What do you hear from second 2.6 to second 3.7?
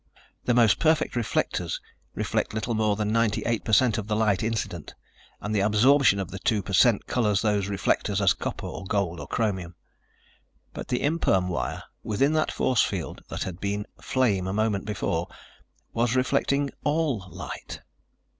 more than 98